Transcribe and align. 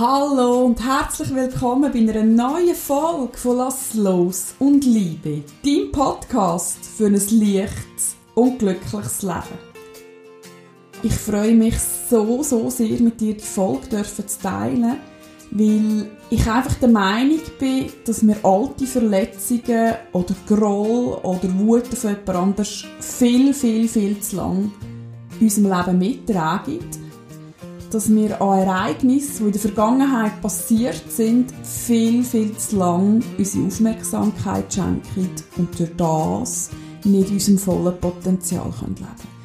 Hallo 0.00 0.64
und 0.64 0.82
herzlich 0.82 1.34
willkommen 1.34 1.92
bei 1.92 1.98
einer 1.98 2.24
neuen 2.24 2.74
Folge 2.74 3.36
von 3.36 3.58
Lass 3.58 3.92
los 3.92 4.54
und 4.58 4.82
Liebe, 4.86 5.42
dein 5.62 5.92
Podcast 5.92 6.78
für 6.96 7.08
ein 7.08 7.12
leichtes 7.12 8.16
und 8.34 8.60
glückliches 8.60 9.20
Leben. 9.20 9.58
Ich 11.02 11.12
freue 11.12 11.54
mich 11.54 11.74
so, 11.78 12.42
so 12.42 12.70
sehr, 12.70 12.98
mit 12.98 13.20
dir 13.20 13.34
die 13.34 13.44
Folge 13.44 14.02
zu 14.02 14.26
teilen, 14.42 14.96
weil 15.50 16.10
ich 16.30 16.50
einfach 16.50 16.76
der 16.76 16.88
Meinung 16.88 17.40
bin, 17.58 17.90
dass 18.06 18.26
wir 18.26 18.42
alte 18.42 18.86
Verletzungen 18.86 19.96
oder 20.14 20.34
Groll 20.46 21.18
oder 21.22 21.58
Wut 21.58 21.92
auf 21.92 22.04
jemand 22.04 22.30
anders 22.30 22.86
viel, 23.00 23.52
viel, 23.52 23.86
viel 23.86 24.18
zu 24.20 24.36
lang 24.36 24.72
in 25.38 25.46
unserem 25.46 25.70
Leben 25.70 25.98
mittragen 25.98 26.99
dass 27.90 28.10
wir 28.10 28.40
an 28.40 28.60
Ereignissen, 28.60 29.38
die 29.38 29.44
in 29.46 29.52
der 29.52 29.60
Vergangenheit 29.60 30.40
passiert 30.40 31.02
sind, 31.10 31.52
viel, 31.62 32.24
viel 32.24 32.56
zu 32.56 32.76
lang 32.76 33.22
unsere 33.36 33.66
Aufmerksamkeit 33.66 34.72
schenken 34.72 35.30
und 35.56 35.78
durch 35.78 35.96
das 35.96 36.70
nicht 37.04 37.30
unserem 37.30 37.58
vollen 37.58 38.00
Potenzial 38.00 38.72
leben 38.80 38.94
können. 38.94 39.40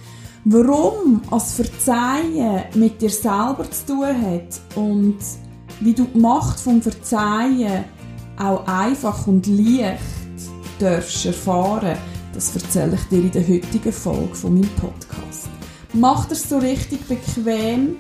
Warum 0.46 1.22
als 1.32 1.54
Verzeihen 1.54 2.66
mit 2.76 3.02
dir 3.02 3.10
selber 3.10 3.66
zu 3.72 3.94
tun 3.94 4.22
hat 4.22 4.62
und 4.76 5.18
wie 5.80 5.94
du 5.94 6.06
die 6.06 6.20
Macht 6.20 6.60
vom 6.60 6.82
Verzeihen 6.82 7.86
auch 8.38 8.68
einfach 8.68 9.26
und 9.28 9.48
leicht 9.48 10.00
darfst 10.80 11.26
erfahren, 11.26 11.98
das 12.34 12.56
erzähle 12.56 12.96
ich 12.96 13.04
dir 13.06 13.20
in 13.22 13.32
der 13.32 13.48
heutigen 13.48 13.94
Folge 13.94 14.36
von 14.36 14.54
meinem 14.54 14.70
Podcast. 14.76 15.50
Mach 15.94 16.26
das 16.26 16.48
so 16.48 16.58
richtig 16.58 17.08
bequem 17.08 17.96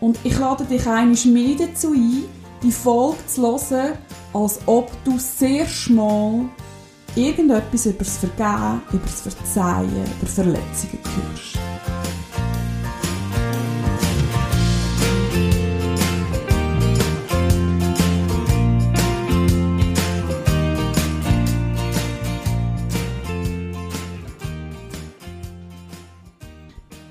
und 0.00 0.18
ich 0.24 0.38
lade 0.38 0.64
dich 0.64 0.86
einmal 0.86 1.16
mehr 1.26 1.56
dazu 1.58 1.92
ein, 1.92 2.24
die 2.62 2.72
Folge 2.72 3.18
zu 3.26 3.42
hören, 3.42 3.98
als 4.32 4.60
ob 4.66 4.90
du 5.04 5.18
sehr 5.18 5.66
schmal 5.66 6.44
irgendetwas 7.16 7.86
über 7.86 7.98
das 7.98 8.18
Vergehen, 8.18 8.80
über 8.92 9.04
das 9.04 9.20
Verzeihen, 9.22 10.04
über 10.20 10.26
Verletzungen 10.26 10.98
hörst. 11.04 11.49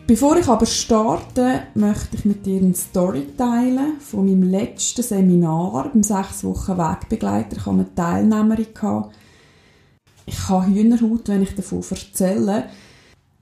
Bevor 0.10 0.38
ich 0.38 0.48
aber 0.48 0.66
starte, 0.66 1.68
möchte 1.76 2.18
ich 2.18 2.26
mit 2.26 2.44
dir 2.44 2.60
eine 2.60 2.74
Story 2.74 3.28
teilen 3.38 4.00
von 4.00 4.26
meinem 4.26 4.42
letzten 4.42 5.04
Seminar 5.04 5.92
beim 5.94 6.02
6 6.02 6.46
Wochen 6.46 6.80
Wegbegleiter. 6.80 7.58
Ich 7.58 7.68
eine 7.68 7.94
Teilnehmerin. 7.94 8.66
Ich 10.26 10.50
habe 10.50 10.66
Hühnerhaut, 10.66 11.28
wenn 11.28 11.44
ich 11.44 11.54
davon 11.54 11.84
erzähle. 11.88 12.70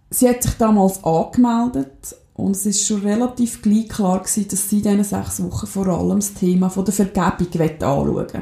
Sie 0.09 0.27
hat 0.27 0.43
sich 0.43 0.55
damals 0.55 1.01
angemeldet 1.05 2.17
und 2.33 2.57
es 2.57 2.65
ist 2.65 2.85
schon 2.85 2.99
relativ 2.99 3.61
gleich 3.61 3.87
klar 3.87 4.19
gewesen, 4.19 4.49
dass 4.49 4.69
sie 4.69 4.79
in 4.79 4.83
diesen 4.83 5.03
sechs 5.05 5.41
Wochen 5.41 5.67
vor 5.67 5.87
allem 5.87 6.19
das 6.19 6.33
Thema 6.33 6.67
der 6.67 6.93
Vergebung 6.93 7.47
anschauen 7.53 8.13
will. 8.13 8.41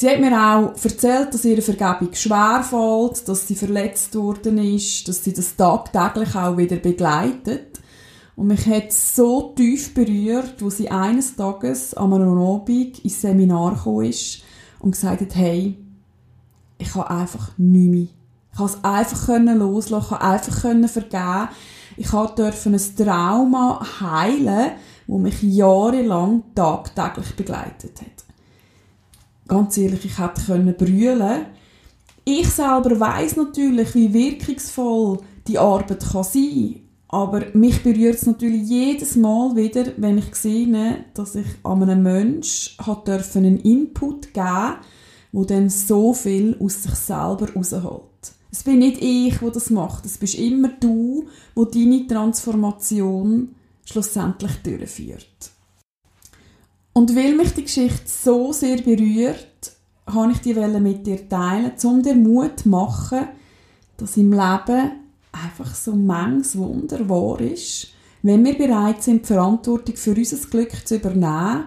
Sie 0.00 0.08
hat 0.08 0.18
mir 0.18 0.32
auch 0.32 0.72
erzählt, 0.82 1.34
dass 1.34 1.44
ihre 1.44 1.60
Vergebung 1.60 2.14
schwerfällt, 2.14 3.28
dass 3.28 3.46
sie 3.46 3.54
verletzt 3.54 4.14
worden 4.14 4.56
ist, 4.56 5.06
dass 5.06 5.22
sie 5.22 5.34
das 5.34 5.56
tagtäglich 5.56 6.34
auch 6.34 6.56
wieder 6.56 6.76
begleitet. 6.76 7.78
Und 8.34 8.46
mich 8.46 8.64
hat 8.64 8.94
so 8.94 9.52
tief 9.54 9.92
berührt, 9.92 10.54
wo 10.60 10.70
sie 10.70 10.90
eines 10.90 11.36
Tages 11.36 11.92
am 11.92 12.14
Abend 12.14 12.98
ins 13.04 13.20
Seminar 13.20 13.76
ist 14.02 14.42
und 14.78 14.92
gesagt 14.92 15.20
hat, 15.20 15.36
hey, 15.36 15.76
ich 16.78 16.92
kann 16.92 17.02
einfach 17.02 17.58
nicht 17.58 17.90
mehr. 17.90 18.06
Ich 18.52 18.56
kann 18.56 18.66
es 18.68 18.82
einfach 18.82 19.38
loslassen, 19.54 20.16
kann 20.16 20.32
einfach 20.32 20.88
vergeben. 20.88 21.48
Ich 21.98 22.08
durfte 22.08 22.70
ein 22.70 22.96
Trauma 22.96 23.86
heilen, 24.00 24.70
das 25.06 25.18
mich 25.18 25.42
jahrelang 25.42 26.42
tagtäglich 26.54 27.36
begleitet 27.36 28.00
hat 28.00 28.19
ganz 29.50 29.76
ehrlich, 29.76 30.04
ich 30.06 30.18
hätte 30.18 30.42
können 30.46 30.74
brüllen. 30.74 31.46
Ich 32.24 32.48
selber 32.48 32.98
weiß 32.98 33.36
natürlich, 33.36 33.94
wie 33.94 34.14
wirkungsvoll 34.14 35.18
die 35.46 35.58
Arbeit 35.58 36.06
kann 36.10 36.24
sein 36.24 36.80
aber 37.12 37.44
mich 37.54 37.82
berührt 37.82 38.14
es 38.14 38.26
natürlich 38.26 38.68
jedes 38.68 39.16
Mal 39.16 39.56
wieder, 39.56 39.84
wenn 39.96 40.18
ich 40.18 40.32
sehe, 40.36 41.04
dass 41.12 41.34
ich 41.34 41.46
an 41.64 41.82
einem 41.82 42.04
Menschen 42.04 42.78
einen 43.34 43.58
Input 43.58 44.32
geben 44.32 44.76
der 45.32 45.50
dann 45.50 45.70
so 45.70 46.14
viel 46.14 46.56
aus 46.60 46.84
sich 46.84 46.94
selber 46.94 47.52
rausholt. 47.52 48.04
Es 48.52 48.62
bin 48.62 48.78
nicht 48.78 49.02
ich, 49.02 49.38
der 49.38 49.50
das 49.50 49.70
macht. 49.70 50.06
Es 50.06 50.18
bist 50.18 50.36
immer 50.36 50.68
du, 50.68 51.28
wo 51.56 51.64
deine 51.64 52.06
Transformation 52.06 53.56
schlussendlich 53.84 54.52
durchführt. 54.62 55.50
Und 56.92 57.14
weil 57.14 57.36
mich 57.36 57.54
die 57.54 57.64
Geschichte 57.64 58.02
so 58.06 58.52
sehr 58.52 58.78
berührt, 58.78 59.72
habe 60.06 60.32
ich 60.32 60.38
die 60.38 60.54
mit 60.54 61.06
dir 61.06 61.28
teilen, 61.28 61.72
um 61.84 62.02
dir 62.02 62.14
Mut 62.14 62.60
zu 62.60 62.68
machen, 62.68 63.28
dass 63.96 64.16
im 64.16 64.32
Leben 64.32 64.92
einfach 65.32 65.74
so 65.74 65.94
manches 65.94 66.56
Wunder 66.58 67.08
wahr 67.08 67.40
ist, 67.40 67.88
wenn 68.22 68.44
wir 68.44 68.56
bereit 68.56 69.02
sind, 69.02 69.22
die 69.22 69.26
Verantwortung 69.26 69.96
für 69.96 70.14
unser 70.14 70.36
Glück 70.48 70.72
zu 70.86 70.96
übernehmen, 70.96 71.64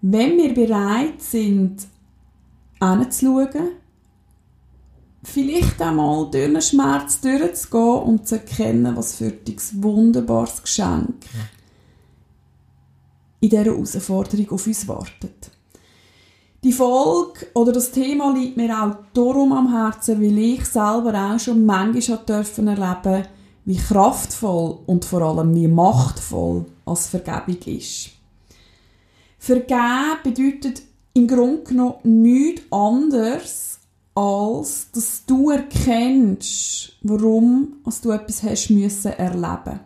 wenn 0.00 0.36
wir 0.36 0.54
bereit 0.54 1.20
sind, 1.20 1.86
hinzuschauen, 2.80 3.70
vielleicht 5.22 5.80
einmal 5.80 6.30
durch 6.30 6.44
einen 6.44 6.62
Schmerz 6.62 7.20
durchzugehen 7.20 8.02
und 8.02 8.26
zu 8.26 8.36
erkennen, 8.36 8.96
was 8.96 9.16
für 9.16 9.26
ein 9.26 9.82
wunderbares 9.82 10.62
Geschenk 10.62 11.14
in 13.44 13.50
dieser 13.50 13.64
Herausforderung 13.64 14.50
auf 14.50 14.66
uns 14.66 14.88
wartet. 14.88 15.50
Die 16.62 16.72
Folge 16.72 17.46
oder 17.52 17.72
das 17.72 17.90
Thema 17.90 18.34
liegt 18.34 18.56
mir 18.56 18.70
auch 18.70 18.96
darum 19.12 19.52
am 19.52 19.70
Herzen, 19.70 20.20
weil 20.22 20.38
ich 20.38 20.64
selber 20.64 21.12
auch 21.14 21.38
schon 21.38 21.66
manchmal 21.66 22.20
erleben 22.68 23.26
wie 23.66 23.76
kraftvoll 23.76 24.78
und 24.86 25.04
vor 25.04 25.20
allem 25.22 25.54
wie 25.54 25.68
machtvoll 25.68 26.64
als 26.86 27.08
Vergebung 27.08 27.58
ist. 27.66 28.10
Vergeben 29.38 30.22
bedeutet 30.22 30.82
im 31.12 31.28
Grunde 31.28 31.64
genommen 31.64 32.22
nichts 32.22 32.62
anderes, 32.70 33.78
als 34.14 34.90
dass 34.92 35.24
du 35.26 35.50
erkennst, 35.50 36.96
warum 37.02 37.76
du 37.84 38.10
etwas 38.10 38.42
hast 38.42 38.70
müssen 38.70 39.12
erleben 39.12 39.80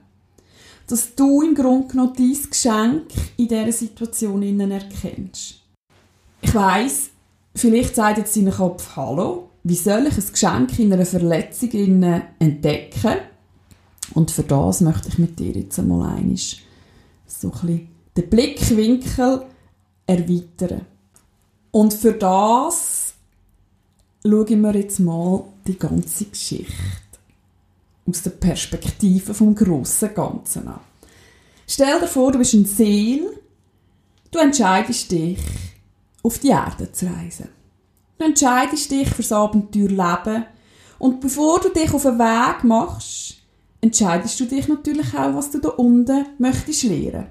dass 0.88 1.14
du 1.14 1.42
im 1.42 1.54
Grunde 1.54 1.88
genommen 1.88 2.14
dein 2.16 2.50
Geschenk 2.50 3.06
in 3.36 3.48
dieser 3.48 3.72
Situation 3.72 4.42
erkennst. 4.70 5.62
Ich 6.40 6.54
weiss, 6.54 7.10
vielleicht 7.54 7.94
sagt 7.94 8.18
jetzt 8.18 8.36
dein 8.36 8.50
Kopf, 8.50 8.96
hallo, 8.96 9.50
wie 9.64 9.74
soll 9.74 10.06
ich 10.06 10.16
ein 10.16 10.32
Geschenk 10.32 10.78
in 10.78 10.92
einer 10.92 11.04
Verletzung 11.04 12.02
entdecken? 12.38 13.16
Und 14.14 14.30
für 14.30 14.42
das 14.42 14.80
möchte 14.80 15.08
ich 15.08 15.18
mit 15.18 15.38
dir 15.38 15.52
jetzt 15.52 15.78
einmal 15.78 16.16
einmal 16.16 16.36
so 16.36 17.48
ein 17.48 17.50
bisschen 17.50 17.88
den 18.16 18.30
Blickwinkel 18.30 19.44
erweitern. 20.06 20.86
Und 21.70 21.92
für 21.92 22.14
das 22.14 23.12
schauen 24.22 24.60
wir 24.62 24.74
jetzt 24.74 25.00
mal 25.00 25.44
die 25.66 25.78
ganze 25.78 26.24
Geschichte 26.24 26.72
aus 28.06 28.22
der 28.22 28.30
Perspektive 28.30 29.34
vom 29.34 29.54
grossen 29.54 30.14
Ganzen 30.14 30.68
an. 30.68 30.80
Stell 31.70 32.00
dir 32.00 32.06
vor, 32.06 32.32
du 32.32 32.38
bist 32.38 32.54
ein 32.54 32.64
Seel, 32.64 33.40
du 34.30 34.38
entscheidest 34.38 35.12
dich, 35.12 35.38
auf 36.22 36.38
die 36.38 36.48
Erde 36.48 36.90
zu 36.90 37.06
reisen. 37.06 37.50
Du 38.16 38.24
entscheidest 38.24 38.90
dich 38.90 39.08
fürs 39.10 39.30
Abenteuer 39.30 39.88
Leben 39.88 40.46
und 40.98 41.20
bevor 41.20 41.60
du 41.60 41.68
dich 41.68 41.92
auf 41.92 42.02
den 42.02 42.18
Weg 42.18 42.64
machst, 42.64 43.42
entscheidest 43.82 44.40
du 44.40 44.46
dich 44.46 44.66
natürlich 44.66 45.14
auch, 45.14 45.34
was 45.34 45.50
du 45.50 45.58
da 45.58 45.68
unten 45.68 46.24
möchtest 46.38 46.84
lernen. 46.84 47.26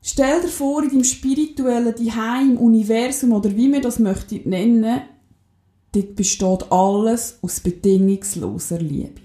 Stell 0.00 0.40
dir 0.40 0.48
vor, 0.48 0.84
in 0.84 0.90
deinem 0.90 1.04
spirituellen 1.04 2.14
Heim, 2.14 2.56
Universum 2.56 3.32
oder 3.32 3.54
wie 3.56 3.72
wir 3.72 3.80
das 3.80 3.98
möchten 3.98 4.48
nennen, 4.48 5.02
Dort 5.92 6.16
besteht 6.16 6.72
alles 6.72 7.38
aus 7.42 7.60
bedingungsloser 7.60 8.78
Liebe. 8.78 9.20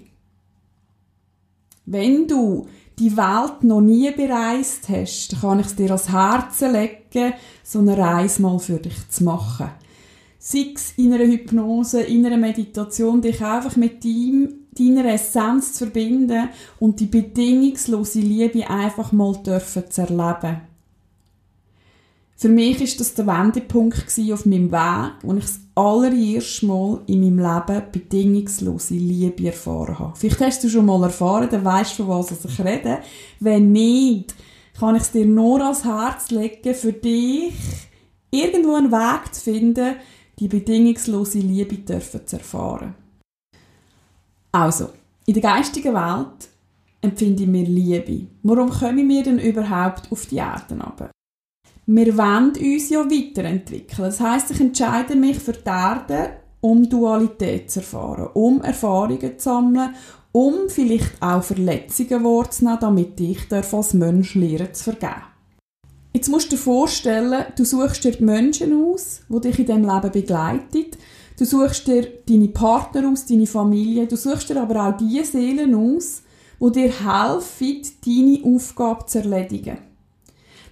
Wenn 1.86 2.28
du 2.28 2.68
die 2.98 3.16
Welt 3.16 3.62
noch 3.62 3.80
nie 3.80 4.10
bereist 4.10 4.88
hast, 4.88 5.32
dann 5.32 5.40
kann 5.40 5.60
ich 5.60 5.66
es 5.66 5.76
dir 5.76 5.86
ans 5.86 6.08
Herzen 6.08 6.72
legen, 6.72 7.34
so 7.62 7.78
eine 7.78 7.96
Reise 7.96 8.42
mal 8.42 8.58
für 8.58 8.78
dich 8.78 9.08
zu 9.08 9.24
machen. 9.24 9.70
Sei 10.38 10.72
es 10.74 10.92
in 10.96 11.12
einer 11.12 11.24
Hypnose, 11.24 12.02
in 12.02 12.24
einer 12.24 12.36
Meditation, 12.36 13.20
dich 13.20 13.42
einfach 13.44 13.76
mit 13.76 14.04
deinem, 14.04 14.66
deiner 14.76 15.12
Essenz 15.12 15.72
zu 15.72 15.84
verbinden 15.84 16.48
und 16.78 17.00
die 17.00 17.06
bedingungslose 17.06 18.20
Liebe 18.20 18.68
einfach 18.68 19.12
mal 19.12 19.34
dürfen 19.44 19.90
zu 19.90 20.02
erleben. 20.02 20.67
Für 22.40 22.48
mich 22.48 22.80
ist 22.80 23.00
das 23.00 23.14
der 23.14 23.26
Wendepunkt 23.26 24.06
auf 24.32 24.46
meinem 24.46 24.70
Weg, 24.70 25.12
wo 25.22 25.34
ich 25.34 25.42
das 25.42 25.58
allererste 25.74 26.66
Mal 26.66 27.00
in 27.08 27.18
meinem 27.18 27.38
Leben 27.40 27.82
bedingungslose 27.90 28.94
Liebe 28.94 29.48
erfahren 29.48 29.98
habe. 29.98 30.16
Vielleicht 30.16 30.40
hast 30.40 30.62
du 30.62 30.68
schon 30.68 30.86
mal 30.86 31.02
erfahren, 31.02 31.48
dann 31.50 31.64
weißt 31.64 31.98
du, 31.98 32.06
von 32.06 32.20
was 32.20 32.44
ich 32.44 32.60
rede. 32.60 33.00
Wenn 33.40 33.72
nicht, 33.72 34.36
kann 34.78 34.94
ich 34.94 35.02
es 35.02 35.10
dir 35.10 35.26
nur 35.26 35.60
ans 35.60 35.84
Herz 35.84 36.30
legen, 36.30 36.76
für 36.76 36.92
dich 36.92 37.54
irgendwo 38.30 38.76
einen 38.76 38.92
Weg 38.92 39.34
zu 39.34 39.40
finden, 39.42 39.96
die 40.38 40.46
bedingungslose 40.46 41.40
Liebe 41.40 41.78
dürfen 41.78 42.24
zu 42.24 42.36
erfahren. 42.36 42.94
Also, 44.52 44.90
in 45.26 45.34
der 45.34 45.42
geistigen 45.42 45.92
Welt 45.92 46.50
empfinde 47.00 47.42
ich 47.42 47.48
mir 47.48 47.66
Liebe. 47.66 48.28
Warum 48.44 48.70
kommen 48.70 49.08
wir 49.08 49.24
denn 49.24 49.40
überhaupt 49.40 50.12
auf 50.12 50.26
die 50.26 50.36
Erde 50.36 50.78
runter? 50.78 51.10
Wir 51.90 52.18
wollen 52.18 52.50
uns 52.50 52.90
ja 52.90 53.00
weiterentwickeln. 53.00 54.10
Das 54.10 54.20
heißt, 54.20 54.50
ich 54.50 54.60
entscheide 54.60 55.16
mich 55.16 55.38
für 55.38 55.54
die 55.54 55.66
Erde, 55.66 56.32
um 56.60 56.86
Dualität 56.86 57.70
zu 57.70 57.80
erfahren, 57.80 58.28
um 58.34 58.60
Erfahrungen 58.60 59.38
zu 59.38 59.44
sammeln, 59.44 59.94
um 60.32 60.68
vielleicht 60.68 61.14
auch 61.20 61.42
Verletzungen 61.42 62.24
wahrzunehmen, 62.24 62.78
damit 62.78 63.18
ich 63.18 63.50
als 63.50 63.94
Mensch 63.94 64.34
lernen 64.34 64.74
zu 64.74 64.84
vergeben. 64.84 65.22
Jetzt 66.12 66.28
musst 66.28 66.52
du 66.52 66.56
dir 66.56 66.62
vorstellen, 66.62 67.46
du 67.56 67.64
suchst 67.64 68.04
dir 68.04 68.12
die 68.12 68.22
Menschen 68.22 68.74
aus, 68.84 69.22
die 69.30 69.40
dich 69.40 69.58
in 69.58 69.66
diesem 69.66 69.84
Leben 69.84 70.12
begleiten. 70.12 70.90
Du 71.38 71.46
suchst 71.46 71.86
dir 71.86 72.06
deine 72.28 72.48
Partner 72.48 73.10
aus, 73.10 73.24
deine 73.24 73.46
Familie. 73.46 74.06
Du 74.06 74.16
suchst 74.16 74.50
dir 74.50 74.60
aber 74.60 74.88
auch 74.88 74.96
die 74.98 75.24
Seelen 75.24 75.74
aus, 75.74 76.22
die 76.60 76.70
dir 76.70 76.92
helfen, 76.92 77.80
deine 78.04 78.42
Aufgabe 78.44 79.06
zu 79.06 79.20
erledigen. 79.20 79.87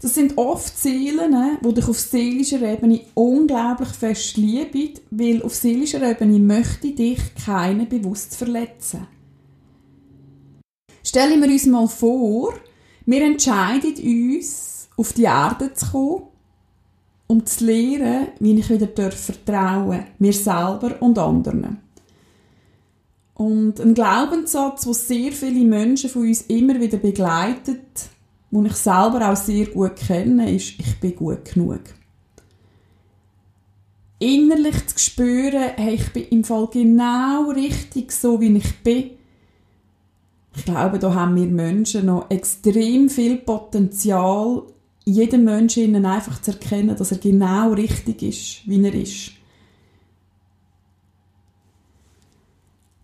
Das 0.07 0.15
sind 0.15 0.39
oft 0.39 0.79
Seelen, 0.79 1.33
ne, 1.33 1.59
die 1.65 1.75
dich 1.75 1.89
auf 1.89 1.99
seelischer 1.99 2.63
Ebene 2.63 3.01
unglaublich 3.15 3.89
fest 3.89 4.37
lieben, 4.37 4.93
weil 5.11 5.43
auf 5.43 5.53
seelischer 5.53 6.01
Ebene 6.01 6.39
möchte 6.39 6.93
dich 6.93 7.19
keiner 7.45 7.87
bewusst 7.87 8.37
verletzen. 8.37 9.09
Stellen 11.03 11.43
wir 11.43 11.51
uns 11.51 11.67
mal 11.67 11.89
vor, 11.89 12.55
wir 13.05 13.21
entscheiden 13.21 13.97
uns, 14.37 14.89
auf 14.97 15.13
die 15.13 15.25
Erde 15.25 15.75
zu 15.75 15.91
kommen, 15.91 16.23
um 17.27 17.45
zu 17.45 17.65
lernen, 17.65 18.29
wie 18.39 18.61
ich 18.61 18.71
wieder 18.71 19.11
vertrauen 19.11 19.91
darf, 19.91 20.05
mir 20.21 20.33
selber 20.33 21.03
und 21.03 21.19
anderen. 21.19 21.79
Und 23.35 23.81
ein 23.81 23.95
Glaubenssatz, 23.95 24.83
den 24.83 24.95
sehr 24.95 25.33
viele 25.33 25.65
Menschen 25.65 26.11
von 26.11 26.29
uns 26.29 26.43
immer 26.43 26.79
wieder 26.79 26.99
begleitet, 26.99 28.11
den 28.57 28.67
ich 28.67 28.77
selber 28.77 29.31
auch 29.31 29.37
sehr 29.37 29.67
gut 29.67 29.97
kenne, 29.97 30.55
ist, 30.55 30.79
ich 30.79 31.01
bin 31.01 31.17
gut 31.17 31.45
genug. 31.45 31.81
Innerlich 34.19 34.87
zu 34.87 34.99
spüren, 34.99 35.73
hey, 35.77 35.95
ich 35.95 36.13
bin 36.13 36.25
im 36.31 36.45
Fall 36.45 36.69
genau 36.73 37.51
richtig 37.51 38.13
so, 38.13 38.41
wie 38.41 38.57
ich 38.57 38.83
bin. 38.83 39.11
Ich 40.57 40.65
glaube, 40.65 40.99
da 40.99 41.13
haben 41.15 41.37
wir 41.37 41.47
Menschen 41.47 42.07
noch 42.07 42.31
extrem 42.31 43.11
viel 43.11 43.37
Potenzial, 43.37 44.63
jedem 45.05 45.45
Menschen 45.45 46.05
einfach 46.07 46.41
zu 46.41 46.53
erkennen, 46.53 46.97
dass 46.97 47.13
er 47.13 47.19
genau 47.19 47.73
richtig 47.73 48.23
ist, 48.23 48.67
wie 48.67 48.83
er 48.83 48.95
ist. 48.95 49.33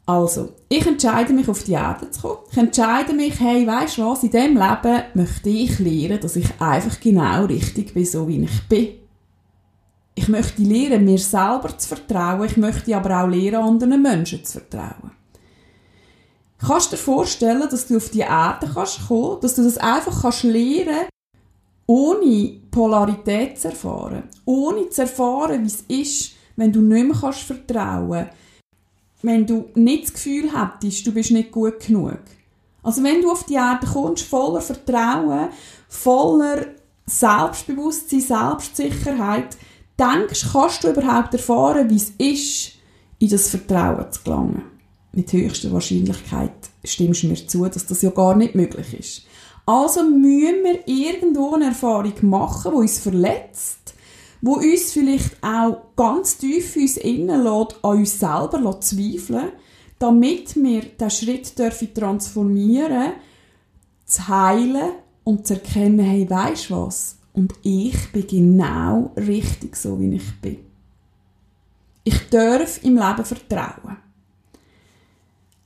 Also, 0.04 0.54
ich 0.68 0.84
entscheide 0.84 1.32
mich, 1.32 1.48
auf 1.48 1.62
die 1.62 1.72
Erde 1.72 2.10
zu 2.10 2.20
kommen. 2.22 2.38
Ich 2.50 2.56
entscheide 2.56 3.12
mich, 3.12 3.38
hey, 3.38 3.66
weisst 3.66 3.98
du 3.98 4.04
was, 4.04 4.22
in 4.24 4.30
diesem 4.30 4.56
Leben 4.56 5.02
möchte 5.14 5.48
ich 5.48 5.78
lernen, 5.78 6.20
dass 6.20 6.36
ich 6.36 6.48
einfach 6.60 6.98
genau 7.00 7.44
richtig 7.44 7.94
bin, 7.94 8.04
so 8.04 8.26
wie 8.26 8.42
ich 8.42 8.68
bin. 8.68 8.88
Ich 10.14 10.28
möchte 10.28 10.62
lernen, 10.62 11.04
mir 11.04 11.18
selber 11.18 11.76
zu 11.78 11.88
vertrauen. 11.88 12.44
Ich 12.44 12.56
möchte 12.56 12.96
aber 12.96 13.22
auch 13.22 13.28
lernen, 13.28 13.62
anderen 13.62 14.02
Menschen 14.02 14.44
zu 14.44 14.58
vertrauen. 14.58 15.12
Kannst 16.58 16.92
du 16.92 16.96
dir 16.96 17.02
vorstellen, 17.02 17.68
dass 17.70 17.86
du 17.86 17.96
auf 17.96 18.10
die 18.10 18.20
Erde 18.20 18.70
kannst 18.72 19.06
kommen, 19.08 19.40
dass 19.40 19.54
du 19.54 19.62
das 19.64 19.78
einfach 19.78 20.20
kannst 20.20 20.44
lernen, 20.44 21.08
ohne 21.86 22.60
Polarität 22.70 23.58
zu 23.58 23.68
erfahren, 23.68 24.24
ohne 24.44 24.88
zu 24.90 25.02
erfahren, 25.02 25.62
wie 25.62 25.66
es 25.66 25.82
ist, 25.88 26.32
wenn 26.56 26.72
du 26.72 26.80
nicht 26.80 27.06
mehr 27.06 27.16
kannst 27.20 27.40
vertrauen 27.40 28.26
kannst, 28.26 28.41
wenn 29.22 29.46
du 29.46 29.66
nicht 29.74 30.04
das 30.04 30.12
Gefühl 30.14 30.50
hättest, 30.52 31.06
du 31.06 31.12
bist 31.12 31.30
nicht 31.30 31.52
gut 31.52 31.80
genug. 31.80 32.18
Also 32.82 33.02
wenn 33.04 33.22
du 33.22 33.30
auf 33.30 33.44
die 33.44 33.54
Erde 33.54 33.86
kommst, 33.86 34.24
voller 34.24 34.60
Vertrauen, 34.60 35.48
voller 35.88 36.66
Selbstbewusstsein, 37.06 38.20
Selbstsicherheit, 38.20 39.56
denkst, 39.98 40.46
kannst 40.52 40.84
du 40.84 40.90
überhaupt 40.90 41.34
erfahren, 41.34 41.88
wie 41.90 41.96
es 41.96 42.10
ist, 42.18 42.72
in 43.18 43.28
das 43.28 43.50
Vertrauen 43.50 44.10
zu 44.10 44.22
gelangen. 44.22 44.62
Mit 45.12 45.32
höchster 45.32 45.70
Wahrscheinlichkeit 45.70 46.52
stimmst 46.82 47.22
du 47.22 47.28
mir 47.28 47.46
zu, 47.46 47.64
dass 47.66 47.86
das 47.86 48.02
ja 48.02 48.10
gar 48.10 48.34
nicht 48.34 48.54
möglich 48.54 48.98
ist. 48.98 49.22
Also 49.66 50.02
müssen 50.02 50.64
wir 50.64 50.88
irgendwo 50.88 51.54
eine 51.54 51.66
Erfahrung 51.66 52.14
machen, 52.22 52.72
die 52.72 52.78
uns 52.78 52.98
verletzt, 52.98 53.94
wo 54.42 54.56
uns 54.56 54.92
vielleicht 54.92 55.42
auch 55.42 55.94
ganz 55.96 56.36
tief 56.36 56.76
uns 56.76 56.98
innen 56.98 57.42
lässt, 57.42 57.82
an 57.82 57.98
uns 57.98 58.18
selber 58.18 58.80
zweifeln 58.80 59.52
damit 60.02 60.56
wir 60.56 60.82
diesen 60.82 61.10
Schritt 61.10 61.56
dürfen 61.56 61.94
transformieren 61.94 63.12
zu 64.04 64.26
heilen 64.26 64.94
und 65.22 65.46
zu 65.46 65.54
erkennen, 65.54 66.00
hey, 66.00 66.28
weisst 66.28 66.72
was? 66.72 67.18
Und 67.32 67.54
ich 67.62 68.10
bin 68.10 68.26
genau 68.26 69.12
richtig 69.16 69.76
so, 69.76 69.98
wie 70.00 70.16
ich 70.16 70.40
bin. 70.40 70.58
Ich 72.02 72.28
darf 72.30 72.82
im 72.82 72.96
Leben 72.96 73.24
vertrauen. 73.24 73.96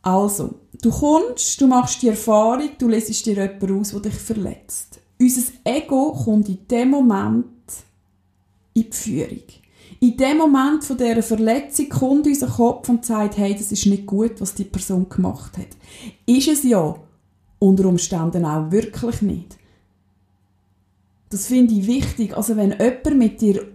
Also, 0.03 0.57
du 0.83 0.91
kommst, 0.91 1.59
du 1.59 1.67
machst 1.67 2.03
die 2.03 2.09
Erfahrung, 2.09 2.69
du 2.79 2.89
lesest 2.89 3.25
dir 3.25 3.43
jemanden 3.43 3.81
aus, 3.81 3.91
der 3.93 4.01
dich 4.01 4.15
verletzt. 4.15 5.01
Unser 5.19 5.53
Ego 5.65 6.13
kommt 6.13 6.51
in 6.51 6.59
dem 6.69 6.91
Moment 6.91 7.47
in 8.77 8.91
die 8.91 8.97
Führung. 8.97 9.43
In 10.01 10.17
dem 10.17 10.37
Moment 10.37 10.85
von 10.85 10.99
dieser 10.99 11.23
Verletzung 11.23 11.89
kommt 11.89 12.27
unser 12.27 12.49
Kopf 12.49 12.89
und 12.89 13.05
sagt, 13.05 13.39
hey, 13.39 13.55
das 13.55 13.73
ist 13.73 13.87
nicht 13.87 14.07
gut, 14.07 14.41
was 14.41 14.55
die 14.55 14.65
Person 14.65 15.09
gemacht 15.09 15.57
hat. 15.57 15.69
Ist 16.27 16.49
es 16.49 16.63
ja 16.63 16.95
unter 17.59 17.87
Umständen 17.87 18.45
auch 18.45 18.71
wirklich 18.71 19.23
nicht. 19.23 19.57
Das 21.31 21.47
finde 21.47 21.75
ich 21.75 21.87
wichtig. 21.87 22.37
Also 22.37 22.57
wenn 22.57 22.73
jemand 22.73 23.17
mit 23.17 23.41
dir 23.41 23.67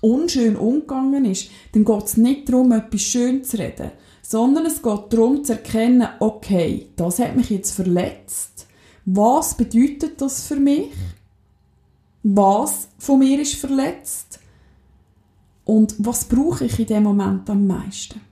unschön 0.00 0.56
umgegangen 0.56 1.26
ist, 1.26 1.50
dann 1.72 1.84
geht 1.84 2.04
es 2.04 2.16
nicht 2.16 2.48
darum, 2.48 2.72
etwas 2.72 3.02
schön 3.02 3.44
zu 3.44 3.58
reden, 3.58 3.90
sondern 4.22 4.64
es 4.64 4.82
geht 4.82 5.12
darum 5.12 5.44
zu 5.44 5.52
erkennen, 5.52 6.08
okay, 6.20 6.86
das 6.96 7.18
hat 7.18 7.36
mich 7.36 7.50
jetzt 7.50 7.72
verletzt. 7.72 8.66
Was 9.04 9.54
bedeutet 9.54 10.20
das 10.20 10.46
für 10.46 10.56
mich? 10.56 10.88
Was 12.22 12.88
von 12.98 13.20
mir 13.20 13.40
ist 13.40 13.54
verletzt? 13.54 14.27
Und 15.68 15.96
was 15.98 16.24
brauche 16.24 16.64
ich 16.64 16.78
in 16.78 16.86
dem 16.86 17.02
Moment 17.02 17.50
am 17.50 17.66
meisten? 17.66 18.22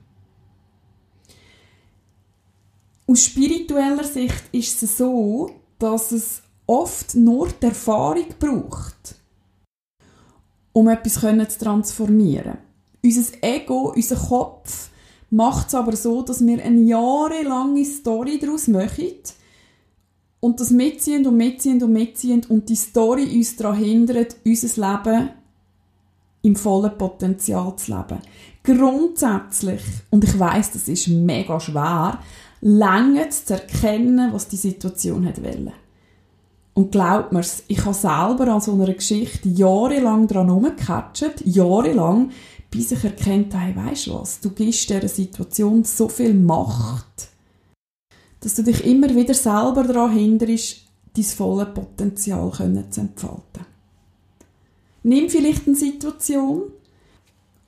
Aus 3.05 3.25
spiritueller 3.25 4.03
Sicht 4.03 4.43
ist 4.51 4.81
es 4.81 4.97
so, 4.97 5.51
dass 5.77 6.11
es 6.11 6.41
oft 6.65 7.13
nur 7.13 7.49
die 7.49 7.67
Erfahrung 7.67 8.25
braucht, 8.39 9.15
um 10.73 10.87
etwas 10.87 11.13
zu 11.13 11.63
transformieren. 11.63 12.57
Unser 13.03 13.31
Ego, 13.41 13.93
unser 13.95 14.15
Kopf 14.15 14.89
macht 15.29 15.67
es 15.67 15.75
aber 15.75 15.95
so, 15.95 16.23
dass 16.23 16.43
wir 16.43 16.63
eine 16.63 16.81
jahrelange 16.81 17.85
Story 17.85 18.39
daraus 18.39 18.67
machen 18.67 19.13
und 20.39 20.59
das 20.59 20.71
mitziehen 20.71 21.27
und 21.27 21.37
mitziehen 21.37 21.83
und 21.83 21.93
mitziehen 21.93 22.43
und 22.49 22.67
die 22.67 22.75
Story 22.75 23.25
uns 23.37 23.55
daran 23.57 23.77
hindert, 23.77 24.37
unser 24.43 25.03
Leben 25.03 25.29
im 26.41 26.55
vollen 26.55 26.97
Potenzial 26.97 27.75
zu 27.75 27.91
leben. 27.91 28.21
Grundsätzlich, 28.63 29.81
und 30.09 30.23
ich 30.23 30.37
weiß, 30.37 30.71
das 30.71 30.87
ist 30.87 31.07
mega 31.07 31.59
schwer, 31.59 32.19
lange 32.61 33.29
zu 33.29 33.53
erkennen, 33.53 34.33
was 34.33 34.47
die 34.47 34.57
Situation 34.57 35.25
hat 35.25 35.43
wollen. 35.43 35.71
Und 36.73 36.91
glaubt 36.91 37.31
mir's, 37.31 37.63
ich 37.67 37.83
habe 37.85 37.93
selber 37.93 38.53
an 38.53 38.61
so 38.61 38.73
einer 38.73 38.93
Geschichte 38.93 39.49
jahrelang 39.49 40.27
dran 40.27 40.49
rumgecatcht, 40.49 41.45
jahrelang, 41.45 42.31
bis 42.69 42.91
ich 42.91 43.03
erkennt 43.03 43.55
habe, 43.55 43.75
weisst 43.75 44.13
was, 44.13 44.39
du 44.41 44.51
gibst 44.51 44.89
dieser 44.89 45.07
Situation 45.07 45.83
so 45.83 46.07
viel 46.07 46.33
Macht, 46.33 47.29
dass 48.41 48.55
du 48.55 48.63
dich 48.63 48.85
immer 48.85 49.09
wieder 49.15 49.33
selber 49.33 49.83
daran 49.83 50.11
hinderst, 50.11 50.83
dein 51.15 51.23
volles 51.23 51.73
Potenzial 51.73 52.51
zu 52.51 53.01
entfalten. 53.01 53.66
Nimm 55.07 55.29
vielleicht 55.29 55.65
eine 55.65 55.75
Situation 55.77 56.63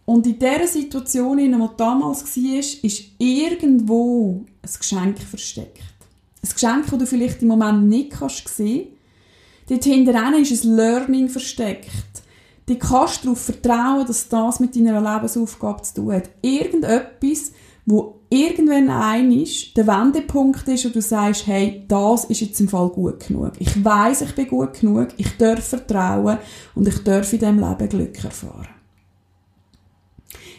und 0.04 0.28
in 0.28 0.38
dieser 0.38 0.68
Situation, 0.68 1.38
die 1.38 1.50
damals 1.78 2.36
war, 2.36 2.60
ist 2.60 3.04
irgendwo 3.18 4.44
ein 4.62 4.70
Geschenk 4.78 5.20
versteckt. 5.20 5.80
Ein 6.44 6.50
Geschenk, 6.54 6.88
das 6.90 7.00
du 7.00 7.06
vielleicht 7.06 7.42
im 7.42 7.48
Moment 7.48 7.88
nicht 7.88 8.12
kannst 8.12 8.46
sehen. 8.50 8.90
Dort 9.70 9.86
hinten 9.86 10.34
ist 10.34 10.66
ein 10.66 10.76
Learning 10.76 11.30
versteckt. 11.30 11.88
Du 12.66 12.76
kannst 12.76 13.24
darauf 13.24 13.40
vertrauen, 13.40 14.06
dass 14.06 14.28
das 14.28 14.60
mit 14.60 14.76
deiner 14.76 15.00
Lebensaufgabe 15.00 15.84
zu 15.84 15.94
tun 15.94 16.12
hat. 16.12 16.30
Irgendetwas, 16.42 17.54
wo 17.86 18.19
irgendwann 18.30 18.90
ein 18.90 19.32
ist, 19.32 19.76
der 19.76 19.88
Wendepunkt 19.88 20.68
ist 20.68 20.86
und 20.86 20.96
du 20.96 21.02
sagst, 21.02 21.48
hey, 21.48 21.84
das 21.88 22.26
ist 22.26 22.42
jetzt 22.42 22.60
im 22.60 22.70
Fall 22.70 22.90
gut 22.90 23.28
genug. 23.28 23.54
Ich 23.60 23.84
weiß, 23.84 24.22
ich 24.22 24.36
bin 24.36 24.48
gut 24.48 24.80
genug, 24.80 25.10
ich 25.18 25.38
darf 25.38 25.68
vertrauen 25.68 26.38
und 26.76 26.88
ich 26.88 27.04
darf 27.04 27.32
in 27.34 27.40
diesem 27.40 27.60
Leben 27.60 27.90
Glück 27.90 28.24
erfahren. 28.24 28.70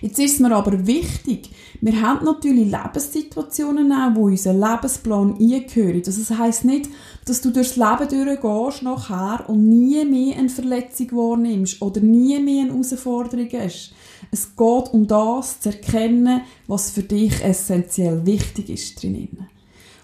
Jetzt 0.01 0.19
ist 0.19 0.35
es 0.35 0.41
mir 0.41 0.55
aber 0.57 0.87
wichtig, 0.87 1.51
wir 1.83 2.01
haben 2.01 2.25
natürlich 2.25 2.71
Lebenssituationen 2.71 3.93
auch, 3.93 4.15
wo 4.15 4.27
unser 4.27 4.55
Lebensplan 4.55 5.37
eingehören. 5.39 6.03
Das 6.03 6.31
heisst 6.31 6.65
nicht, 6.65 6.89
dass 7.27 7.43
du 7.43 7.51
durchs 7.51 7.77
Leben 7.77 8.09
durchgehst 8.09 8.83
nachher 8.83 9.49
und 9.49 9.69
nie 9.69 10.03
mehr 10.07 10.39
eine 10.39 10.49
Verletzung 10.49 11.13
wahrnimmst 11.13 11.83
oder 11.83 12.01
nie 12.01 12.39
mehr 12.39 12.65
eine 12.65 12.73
Herausforderung 12.73 13.49
hast. 13.53 13.93
Es 14.31 14.57
geht 14.57 14.93
um 14.93 15.07
das, 15.07 15.61
zu 15.61 15.71
erkennen, 15.71 16.43
was 16.67 16.91
für 16.91 17.03
dich 17.03 17.43
essentiell 17.43 18.25
wichtig 18.27 18.69
ist 18.71 19.03
drinnen. 19.03 19.49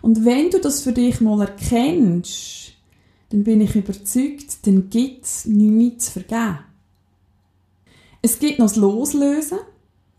Und 0.02 0.24
wenn 0.24 0.50
du 0.50 0.60
das 0.60 0.82
für 0.82 0.92
dich 0.92 1.20
mal 1.20 1.40
erkennst, 1.40 2.72
dann 3.30 3.44
bin 3.44 3.60
ich 3.60 3.74
überzeugt, 3.74 4.66
dann 4.66 4.88
gibt 4.88 5.24
es 5.24 5.46
nichts 5.46 6.06
zu 6.06 6.12
vergeben. 6.12 6.58
Es 8.22 8.38
gibt 8.38 8.58
noch 8.58 8.66
das 8.66 8.76
Loslösen, 8.76 9.58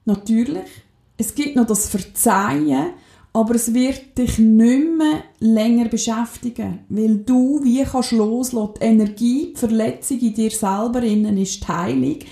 natürlich. 0.05 0.69
Es 1.17 1.33
gibt 1.33 1.55
noch 1.55 1.65
das 1.65 1.89
Verzeihen, 1.89 2.91
aber 3.33 3.55
es 3.55 3.73
wird 3.73 4.17
dich 4.17 4.39
nicht 4.39 4.97
mehr 4.97 5.23
länger 5.39 5.89
beschäftigen, 5.89 6.79
weil 6.89 7.17
du 7.17 7.63
wie 7.63 7.83
kannst 7.83 8.11
loslassen. 8.11 8.73
Die 8.79 8.85
Energie, 8.85 9.53
die 9.53 9.59
Verletzung 9.59 10.19
in 10.19 10.33
dir 10.33 10.51
selber 10.51 11.03
innen 11.03 11.37
ist 11.37 11.67
heilig. 11.67 12.25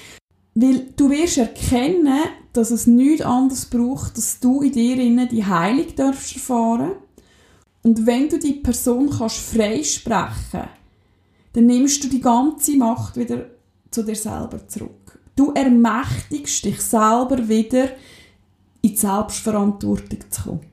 Weil 0.56 0.88
du 0.96 1.10
wirst 1.10 1.38
erkennen, 1.38 2.24
dass 2.54 2.72
es 2.72 2.88
nichts 2.88 3.26
anderes 3.26 3.66
braucht, 3.66 4.18
dass 4.18 4.40
du 4.40 4.62
in 4.62 4.72
dir 4.72 4.98
innen 4.98 5.28
die 5.28 5.46
Heilung 5.46 5.94
darfst 5.96 6.36
erfahren. 6.36 6.94
Und 7.84 8.06
wenn 8.06 8.30
du 8.30 8.40
die 8.40 8.54
Person 8.54 9.10
kannst 9.10 9.38
freisprechen, 9.38 10.70
dann 11.54 11.66
nimmst 11.66 12.04
du 12.04 12.08
die 12.08 12.22
ganze 12.22 12.78
Macht 12.78 13.18
wieder 13.18 13.46
zu 13.92 14.04
dir 14.04 14.16
selber 14.16 14.66
zurück. 14.68 15.20
Du 15.36 15.52
ermächtigst 15.52 16.64
dich 16.64 16.82
selber 16.82 17.48
wieder 17.48 17.90
in 18.82 18.92
die 18.92 18.98
Selbstverantwortung 18.98 20.20
zu 20.30 20.44
kommen. 20.44 20.66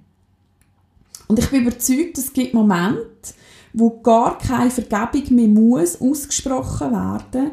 Und 1.27 1.39
ich 1.39 1.51
bin 1.51 1.63
überzeugt, 1.63 2.19
es 2.19 2.33
gibt 2.33 2.55
Momente, 2.55 3.35
wo 3.73 4.01
gar 4.01 4.39
keine 4.39 4.71
Vergebung 4.71 5.35
mehr 5.35 5.49
muss 5.49 6.01
ausgesprochen 6.01 6.93
werden, 6.93 7.53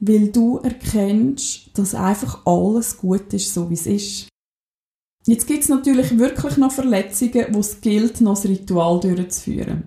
weil 0.00 0.28
du 0.28 0.58
erkennst, 0.58 1.70
dass 1.74 1.94
einfach 1.94 2.46
alles 2.46 2.96
gut 2.96 3.32
ist, 3.32 3.52
so 3.52 3.68
wie 3.70 3.74
es 3.74 3.86
ist. 3.86 4.28
Jetzt 5.26 5.46
gibt 5.46 5.62
es 5.62 5.68
natürlich 5.68 6.18
wirklich 6.18 6.56
noch 6.56 6.72
Verletzungen, 6.72 7.46
wo 7.50 7.60
es 7.60 7.80
gilt, 7.80 8.20
noch 8.20 8.34
das 8.34 8.48
Ritual 8.48 9.00
durchzuführen. 9.00 9.84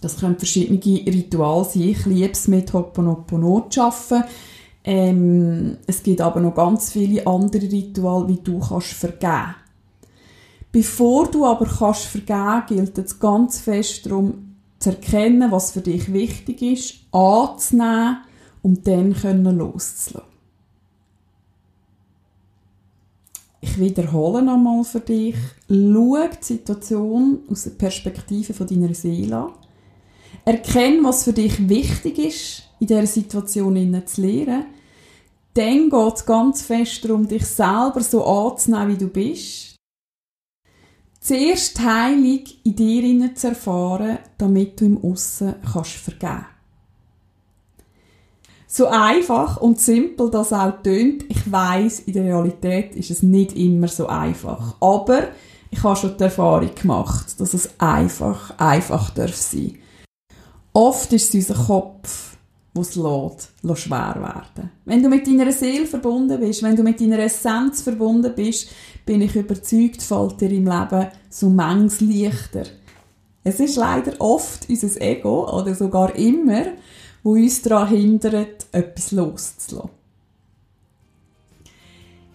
Das 0.00 0.18
können 0.18 0.36
verschiedene 0.36 0.80
Rituale 0.80 1.64
sein. 1.64 1.82
Ich 1.82 2.06
liebe 2.06 2.32
es, 2.32 2.48
mit 2.48 2.72
Hoponopono 2.72 3.66
zu 3.70 3.82
arbeiten. 3.82 4.24
Ähm, 4.84 5.76
es 5.86 6.02
gibt 6.02 6.20
aber 6.20 6.40
noch 6.40 6.54
ganz 6.54 6.92
viele 6.92 7.26
andere 7.26 7.62
Rituale, 7.62 8.28
wie 8.28 8.40
du 8.42 8.58
kannst 8.58 8.88
vergeben. 8.88 9.54
Bevor 10.72 11.28
du 11.28 11.46
aber 11.46 11.66
kannst 11.66 12.04
vergeben, 12.04 12.64
gilt 12.68 12.98
es 12.98 13.18
ganz 13.18 13.60
fest 13.60 14.06
darum, 14.06 14.56
zu 14.80 14.90
erkennen, 14.90 15.52
was 15.52 15.70
für 15.72 15.80
dich 15.80 16.12
wichtig 16.12 16.62
ist, 16.62 16.94
anzunehmen 17.12 18.18
und 18.62 18.86
dann 18.86 19.14
können 19.14 19.58
loszulassen. 19.58 20.32
Ich 23.60 23.78
wiederhole 23.78 24.42
nochmal 24.42 24.82
für 24.84 25.00
dich. 25.00 25.36
Schau 25.68 26.16
die 26.26 26.44
Situation 26.44 27.40
aus 27.48 27.64
der 27.64 27.70
Perspektive 27.70 28.52
von 28.52 28.66
deiner 28.66 28.92
Seele 28.92 29.36
an. 29.36 29.52
Erkenne, 30.44 31.04
was 31.04 31.24
für 31.24 31.32
dich 31.32 31.68
wichtig 31.68 32.18
ist, 32.18 32.62
in 32.80 32.88
dieser 32.88 33.06
Situation 33.06 34.04
zu 34.06 34.20
lernen. 34.20 34.66
Dann 35.54 35.90
geht 35.90 36.14
es 36.14 36.26
ganz 36.26 36.62
fest 36.62 37.04
darum, 37.04 37.28
dich 37.28 37.46
selber 37.46 38.00
so 38.00 38.24
anzunehmen, 38.24 38.88
wie 38.88 38.98
du 38.98 39.08
bist. 39.08 39.76
Zuerst 41.20 41.78
die 41.78 41.82
Heilung 41.82 42.44
in 42.64 42.74
dir 42.76 43.34
zu 43.36 43.48
erfahren, 43.48 44.18
damit 44.38 44.80
du 44.80 44.86
im 44.86 45.04
Aussen 45.04 45.54
kannst 45.72 45.92
vergeben 45.92 46.51
so 48.74 48.86
einfach 48.86 49.58
und 49.58 49.78
simpel 49.78 50.30
das 50.30 50.50
auch 50.50 50.82
tönt, 50.82 51.26
ich 51.28 51.52
weiß, 51.52 52.00
in 52.00 52.14
der 52.14 52.24
Realität 52.24 52.96
ist 52.96 53.10
es 53.10 53.22
nicht 53.22 53.54
immer 53.54 53.86
so 53.86 54.06
einfach. 54.06 54.76
Aber 54.80 55.28
ich 55.70 55.82
habe 55.82 55.94
schon 55.94 56.16
die 56.16 56.24
Erfahrung 56.24 56.74
gemacht, 56.74 57.38
dass 57.38 57.52
es 57.52 57.68
einfach, 57.78 58.58
einfach 58.58 59.10
darf 59.10 59.34
sein. 59.34 59.74
Oft 60.72 61.12
ist 61.12 61.34
es 61.34 61.50
unser 61.50 61.66
Kopf, 61.66 62.38
der 62.74 62.80
es 62.80 62.96
lässt, 62.96 63.50
lässt 63.60 63.80
schwer 63.82 64.16
werden. 64.18 64.70
Wenn 64.86 65.02
du 65.02 65.10
mit 65.10 65.26
deiner 65.26 65.52
Seele 65.52 65.84
verbunden 65.84 66.40
bist, 66.40 66.62
wenn 66.62 66.74
du 66.74 66.82
mit 66.82 66.98
deiner 66.98 67.18
Essenz 67.18 67.82
verbunden 67.82 68.32
bist, 68.34 68.70
bin 69.04 69.20
ich 69.20 69.36
überzeugt, 69.36 70.00
fällt 70.00 70.40
dir 70.40 70.50
im 70.50 70.64
Leben 70.64 71.08
so 71.28 71.50
manches 71.50 72.00
leichter. 72.00 72.64
Es 73.44 73.60
ist 73.60 73.76
leider 73.76 74.14
oft 74.18 74.66
unser 74.70 74.98
Ego, 74.98 75.46
oder 75.58 75.74
sogar 75.74 76.16
immer, 76.16 76.64
wo 77.22 77.32
uns 77.32 77.62
daran 77.62 77.88
hindert, 77.88 78.66
etwas 78.72 79.12
loszulassen. 79.12 79.90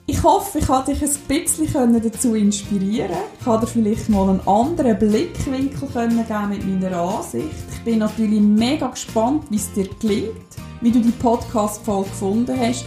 Ich 0.09 0.23
hoffe, 0.23 0.59
ich 0.59 0.67
konnte 0.67 0.93
dich 0.93 1.03
ein 1.03 1.19
bisschen 1.27 2.01
dazu 2.01 2.33
inspirieren. 2.33 3.17
Ich 3.37 3.43
konnte 3.43 3.65
dir 3.65 3.71
vielleicht 3.73 4.07
mal 4.07 4.29
einen 4.29 4.47
anderen 4.47 4.97
Blickwinkel 4.97 5.89
geben 5.89 6.49
mit 6.49 6.65
meiner 6.65 6.97
Ansicht. 6.97 7.49
Ich 7.73 7.81
bin 7.81 7.99
natürlich 7.99 8.39
mega 8.39 8.87
gespannt, 8.87 9.43
wie 9.49 9.57
es 9.57 9.73
dir 9.73 9.89
gelingt, 9.99 10.55
wie 10.79 10.91
du 10.91 11.01
die 11.01 11.11
Podcast-Folge 11.11 12.09
gefunden 12.09 12.57
hast. 12.57 12.85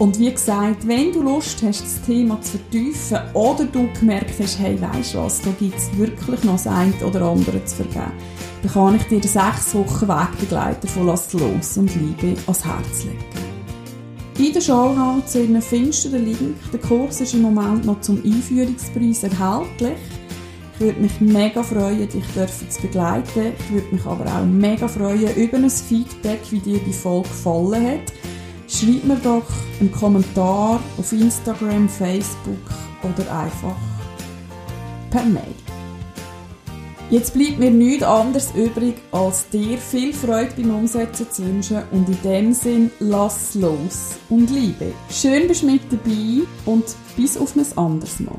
Und 0.00 0.18
wie 0.18 0.32
gesagt, 0.32 0.88
wenn 0.88 1.12
du 1.12 1.22
Lust 1.22 1.62
hast, 1.62 1.82
das 1.82 2.02
Thema 2.02 2.40
zu 2.40 2.58
vertiefen 2.58 3.18
oder 3.34 3.66
du 3.66 3.88
gemerkt 3.92 4.40
hast, 4.40 4.58
hey, 4.58 4.76
weisst 4.80 5.14
was, 5.14 5.42
da 5.42 5.50
gibt 5.52 5.76
es 5.76 5.96
wirklich 5.96 6.42
noch 6.42 6.54
das 6.54 6.66
eine 6.66 6.94
oder 7.06 7.22
andere 7.22 7.64
zu 7.64 7.76
vergeben, 7.76 8.12
dann 8.62 8.72
kann 8.72 8.96
ich 8.96 9.02
dir 9.04 9.22
sechs 9.22 9.74
Wochen 9.74 10.08
Wegbegleiter 10.08 10.88
von 10.88 11.06
Lass 11.06 11.32
los 11.32 11.76
und 11.78 11.94
Liebe 11.94 12.38
ans 12.42 12.64
Herz 12.64 13.04
legen. 13.04 13.50
In 14.38 14.52
den 14.54 14.62
Show 14.62 14.94
Notes 14.94 15.36
findest 15.68 16.06
du 16.06 16.08
den 16.08 16.24
Link. 16.24 16.56
Der 16.72 16.80
Kurs 16.80 17.20
ist 17.20 17.34
im 17.34 17.42
Moment 17.42 17.84
noch 17.84 18.00
zum 18.00 18.22
Einführungspreis 18.24 19.24
erhältlich. 19.24 19.98
Ich 20.74 20.80
würde 20.80 21.00
mich 21.00 21.20
mega 21.20 21.62
freuen, 21.62 22.08
dich 22.08 22.24
zu 22.70 22.80
begleiten. 22.80 23.52
Ich 23.58 23.70
würde 23.70 23.94
mich 23.94 24.06
aber 24.06 24.24
auch 24.24 24.46
mega 24.46 24.88
freuen 24.88 25.34
über 25.36 25.58
ein 25.58 25.68
Feedback, 25.68 26.40
wie 26.50 26.58
dir 26.58 26.78
die 26.78 26.92
Folge 26.92 27.28
gefallen 27.28 27.86
hat. 27.86 28.12
Schreib 28.66 29.04
mir 29.04 29.16
doch 29.16 29.44
einen 29.78 29.92
Kommentar 29.92 30.80
auf 30.96 31.12
Instagram, 31.12 31.86
Facebook 31.86 32.56
oder 33.02 33.40
einfach 33.40 33.76
per 35.10 35.24
Mail. 35.24 35.59
Jetzt 37.10 37.34
bleibt 37.34 37.58
mir 37.58 37.72
nichts 37.72 38.04
anderes 38.04 38.54
übrig, 38.54 38.94
als 39.10 39.48
dir 39.48 39.78
viel 39.78 40.12
Freude 40.12 40.52
beim 40.56 40.76
Umsetzen 40.76 41.26
zu 41.28 41.44
wünschen 41.44 41.82
und 41.90 42.08
in 42.08 42.22
dem 42.22 42.52
Sinn 42.52 42.92
lass 43.00 43.56
los 43.56 44.14
und 44.28 44.48
liebe. 44.48 44.92
Schön 45.10 45.48
bist 45.48 45.62
du 45.62 45.66
mit 45.66 45.82
dabei 45.90 46.46
und 46.66 46.84
bis 47.16 47.36
auf 47.36 47.56
ein 47.56 47.66
anderes 47.76 48.20
Mal. 48.20 48.38